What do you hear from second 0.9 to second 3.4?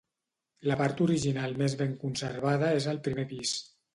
original més ben conservada és el primer